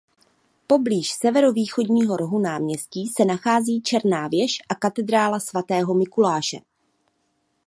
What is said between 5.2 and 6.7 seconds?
svatého Mikuláše.